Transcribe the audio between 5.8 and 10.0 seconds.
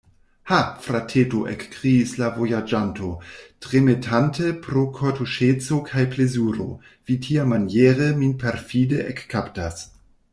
kaj plezuro; vi tiamaniere min perfide ekkaptas!